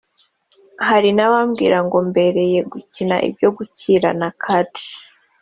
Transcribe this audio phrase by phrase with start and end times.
[0.87, 4.81] Hari n’abambwiraga ngo mbereye gukina ibyo gukirana (catch)